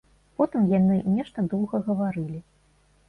Потым 0.41 0.63
яны 0.71 0.97
нешта 1.17 1.45
доўга 1.53 1.83
гаварылі. 1.91 2.39